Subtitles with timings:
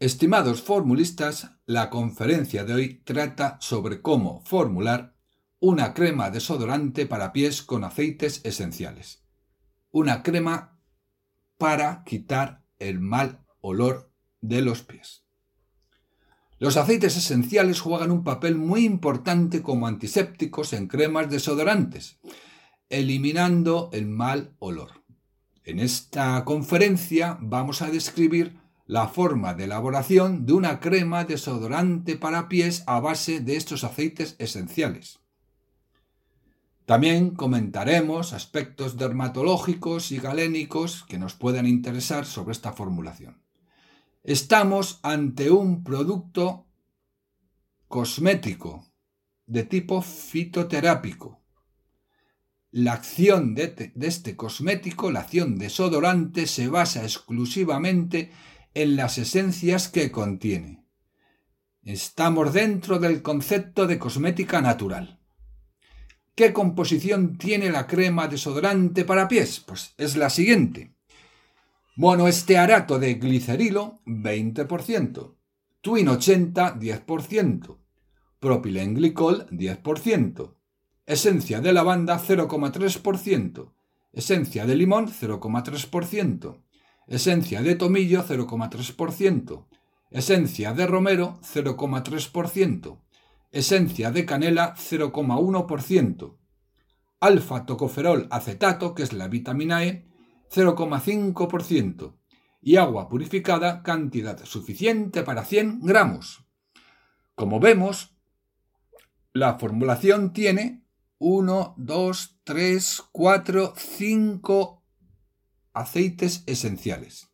[0.00, 5.14] Estimados formulistas, la conferencia de hoy trata sobre cómo formular
[5.58, 9.22] una crema desodorante para pies con aceites esenciales.
[9.90, 10.80] Una crema
[11.58, 14.10] para quitar el mal olor
[14.40, 15.26] de los pies.
[16.58, 22.18] Los aceites esenciales juegan un papel muy importante como antisépticos en cremas desodorantes,
[22.88, 25.04] eliminando el mal olor.
[25.62, 28.58] En esta conferencia vamos a describir
[28.90, 34.34] la forma de elaboración de una crema desodorante para pies a base de estos aceites
[34.40, 35.20] esenciales.
[36.86, 43.40] También comentaremos aspectos dermatológicos y galénicos que nos puedan interesar sobre esta formulación.
[44.24, 46.66] Estamos ante un producto
[47.86, 48.88] cosmético
[49.46, 51.40] de tipo fitoterápico.
[52.72, 58.32] La acción de, este cosmético, la acción desodorante, se basa exclusivamente
[58.74, 60.84] en las esencias que contiene.
[61.82, 65.18] Estamos dentro del concepto de cosmética natural.
[66.34, 69.60] ¿Qué composición tiene la crema desodorante para pies?
[69.60, 70.94] Pues es la siguiente.
[71.96, 75.34] Monoestearato de glicerilo, 20%.
[75.80, 77.78] Twin 80, 10%.
[78.38, 80.54] Propilenglicol, 10%.
[81.06, 83.72] Esencia de lavanda, 0,3%.
[84.12, 86.62] Esencia de limón, 0,3%.
[87.10, 89.66] Esencia de tomillo 0,3%.
[90.12, 93.00] Esencia de romero 0,3%.
[93.50, 96.38] Esencia de canela 0,1%.
[97.18, 100.06] Alfa tocoferol acetato, que es la vitamina E,
[100.54, 102.14] 0,5%.
[102.62, 106.46] Y agua purificada, cantidad suficiente para 100 gramos.
[107.34, 108.14] Como vemos,
[109.32, 110.84] la formulación tiene
[111.18, 114.79] 1, 2, 3, 4, 5
[115.72, 117.30] aceites esenciales,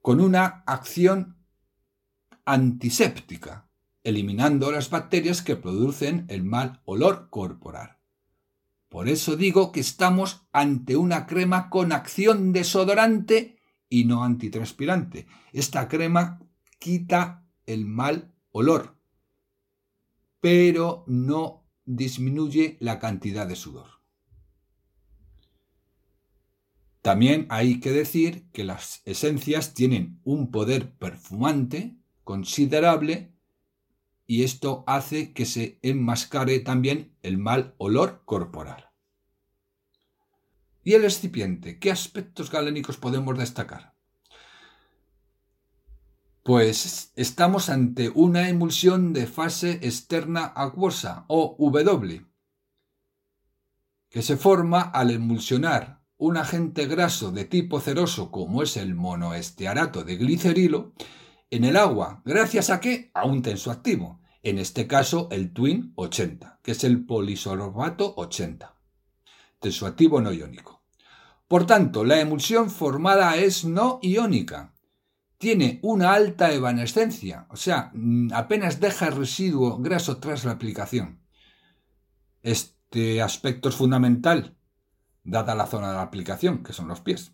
[0.00, 1.38] con una acción
[2.44, 3.68] antiséptica,
[4.02, 7.98] eliminando las bacterias que producen el mal olor corporal.
[8.88, 13.58] Por eso digo que estamos ante una crema con acción desodorante
[13.88, 15.26] y no antitranspirante.
[15.52, 16.40] Esta crema
[16.78, 18.96] quita el mal olor,
[20.40, 23.93] pero no disminuye la cantidad de sudor.
[27.04, 33.30] También hay que decir que las esencias tienen un poder perfumante considerable
[34.26, 38.88] y esto hace que se enmascare también el mal olor corporal.
[40.82, 41.78] ¿Y el excipiente?
[41.78, 43.94] ¿Qué aspectos galénicos podemos destacar?
[46.42, 52.24] Pues estamos ante una emulsión de fase externa acuosa o W,
[54.08, 60.04] que se forma al emulsionar un agente graso de tipo ceroso como es el monoestearato
[60.04, 60.94] de glicerilo
[61.50, 63.10] en el agua, gracias a qué?
[63.12, 68.74] A un tensoactivo, en este caso el Twin 80, que es el polisorbato 80,
[69.60, 70.82] tensoactivo no iónico.
[71.46, 74.72] Por tanto, la emulsión formada es no iónica.
[75.36, 81.20] Tiene una alta evanescencia, o sea, mm, apenas deja residuo graso tras la aplicación.
[82.40, 84.56] Este aspecto es fundamental
[85.24, 87.32] dada la zona de aplicación, que son los pies.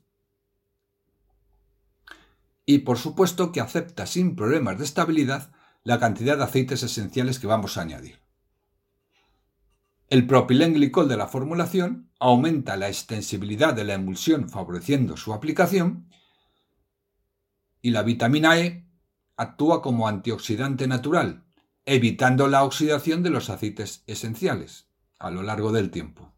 [2.65, 5.53] Y por supuesto que acepta sin problemas de estabilidad
[5.83, 8.21] la cantidad de aceites esenciales que vamos a añadir.
[10.09, 16.09] El propilenglicol de la formulación aumenta la extensibilidad de la emulsión favoreciendo su aplicación
[17.81, 18.87] y la vitamina E
[19.37, 21.45] actúa como antioxidante natural,
[21.87, 26.35] evitando la oxidación de los aceites esenciales a lo largo del tiempo.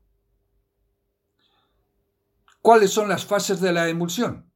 [2.62, 4.52] ¿Cuáles son las fases de la emulsión?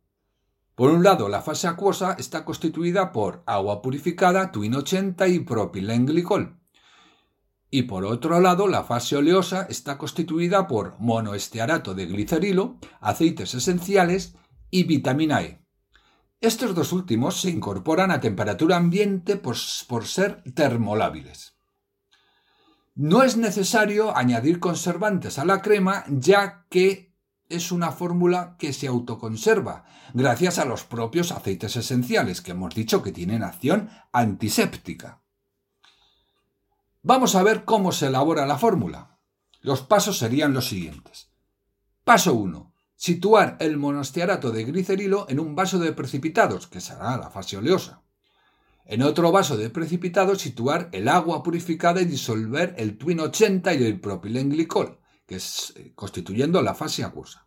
[0.77, 6.61] Por un lado, la fase acuosa está constituida por agua purificada, Twin 80 y propilenglicol.
[7.69, 14.37] Y por otro lado, la fase oleosa está constituida por monoestearato de glicerilo, aceites esenciales
[14.71, 15.67] y vitamina E.
[16.41, 19.57] Estos dos últimos se incorporan a temperatura ambiente por
[20.07, 21.57] ser termolábiles.
[22.95, 27.06] No es necesario añadir conservantes a la crema ya que
[27.49, 29.85] es una fórmula que se autoconserva
[30.15, 35.23] gracias a los propios aceites esenciales que hemos dicho que tienen acción antiséptica.
[37.03, 39.19] Vamos a ver cómo se elabora la fórmula.
[39.61, 41.31] Los pasos serían los siguientes.
[42.05, 42.73] Paso 1.
[42.97, 48.03] Situar el monostearato de glicerilo en un vaso de precipitados, que será la fase oleosa.
[48.85, 53.85] En otro vaso de precipitados situar el agua purificada y disolver el twin 80 y
[53.85, 57.47] el propilenglicol que es eh, constituyendo la fase acuosa.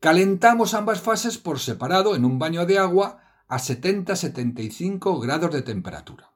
[0.00, 6.32] Calentamos ambas fases por separado en un baño de agua a 70-75 grados de temperatura.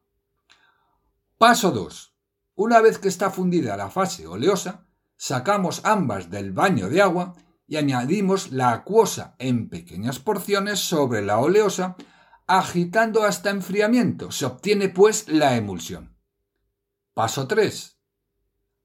[1.38, 2.14] Paso 2.
[2.54, 7.34] Una vez que está fundida la fase oleosa, sacamos ambas del baño de agua
[7.66, 11.96] y añadimos la acuosa en pequeñas porciones sobre la oleosa,
[12.46, 14.30] agitando hasta enfriamiento.
[14.30, 16.16] Se obtiene pues la emulsión.
[17.14, 17.95] Paso 3.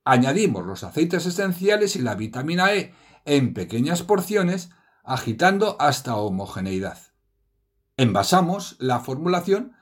[0.04, 2.94] Añadimos los aceites esenciales y la vitamina E
[3.26, 4.72] en pequeñas porciones,
[5.04, 6.98] agitando hasta homogeneidad.
[7.98, 9.74] Envasamos la formulación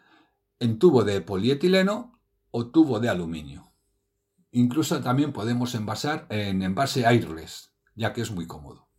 [0.60, 2.20] en tubo de polietileno
[2.52, 3.72] o tubo de aluminio.
[4.52, 8.90] Incluso también podemos envasar en envase airless, ya que es muy cómodo.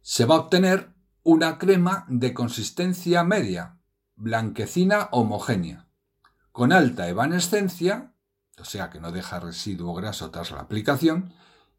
[0.00, 3.78] Se va a obtener una crema de consistencia media,
[4.16, 5.87] blanquecina homogénea,
[6.58, 8.14] con alta evanescencia,
[8.58, 11.32] o sea que no deja residuo graso tras la aplicación,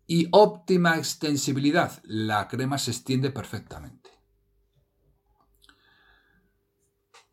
[0.08, 2.00] y óptima extensibilidad.
[2.04, 4.10] La crema se extiende perfectamente.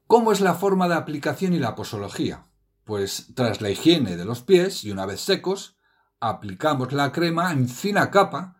[0.08, 2.48] ¿Cómo es la forma de aplicación y la posología?
[2.82, 5.76] Pues tras la higiene de los pies y una vez secos,
[6.18, 8.56] aplicamos la crema en fina capa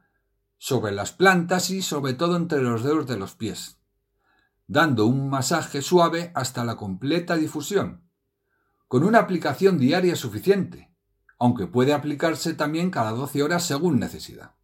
[0.59, 3.81] sobre las plantas y sobre todo entre los dedos de los pies,
[4.69, 8.06] dando un masaje suave hasta la completa difusión,
[8.89, 10.93] con una aplicación diaria suficiente,
[11.39, 14.55] aunque puede aplicarse también cada 12 horas según necesidad.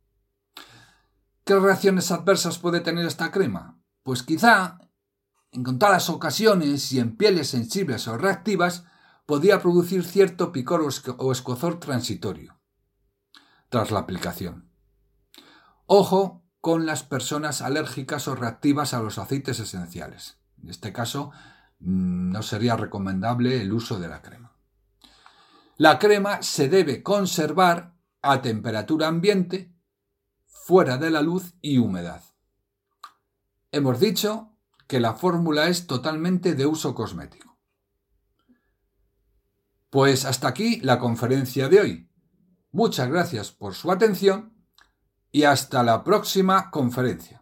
[1.44, 3.80] ¿Qué reacciones adversas puede tener esta crema?
[4.02, 4.78] Pues quizá
[5.52, 8.84] en contadas ocasiones y en pieles sensibles o reactivas,
[9.26, 10.82] podía producir cierto picor
[11.18, 12.58] o escozor transitorio
[13.68, 14.70] tras la aplicación.
[15.86, 20.38] Ojo con las personas alérgicas o reactivas a los aceites esenciales.
[20.62, 21.32] En este caso,
[21.82, 24.52] no sería recomendable el uso de la crema.
[25.76, 29.74] La crema se debe conservar a temperatura ambiente,
[30.46, 32.22] fuera de la luz y humedad.
[33.72, 34.56] Hemos dicho
[34.86, 37.58] que la fórmula es totalmente de uso cosmético.
[39.90, 42.10] Pues hasta aquí la conferencia de hoy.
[42.70, 44.54] Muchas gracias por su atención
[45.32, 47.41] y hasta la próxima conferencia.